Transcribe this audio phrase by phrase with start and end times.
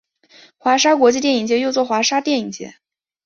[0.57, 2.73] 华沙国际电影节又作华沙电影节。